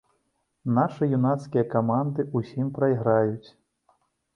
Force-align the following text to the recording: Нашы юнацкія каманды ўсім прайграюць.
Нашы 0.77 1.09
юнацкія 1.19 1.63
каманды 1.75 2.21
ўсім 2.41 2.77
прайграюць. 2.83 3.49